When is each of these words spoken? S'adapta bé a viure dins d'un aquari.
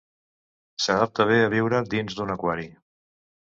S'adapta 0.85 1.27
bé 1.33 1.37
a 1.43 1.53
viure 1.55 1.83
dins 1.93 2.19
d'un 2.21 2.35
aquari. 2.39 2.69